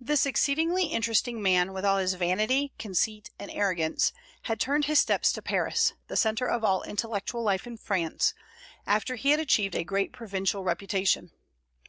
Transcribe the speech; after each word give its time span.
This 0.00 0.26
exceedingly 0.26 0.86
interesting 0.86 1.40
man, 1.40 1.72
with 1.72 1.84
all 1.84 1.98
his 1.98 2.14
vanity, 2.14 2.72
conceit, 2.80 3.30
and 3.38 3.48
arrogance, 3.48 4.12
had 4.46 4.58
turned 4.58 4.86
his 4.86 4.98
steps 4.98 5.32
to 5.34 5.40
Paris, 5.40 5.92
the 6.08 6.16
centre 6.16 6.48
of 6.48 6.64
all 6.64 6.82
intellectual 6.82 7.44
life 7.44 7.64
in 7.64 7.76
France, 7.76 8.34
after 8.88 9.14
he 9.14 9.30
had 9.30 9.38
achieved 9.38 9.76
a 9.76 9.84
great 9.84 10.10
provincial 10.12 10.64
reputation. 10.64 11.30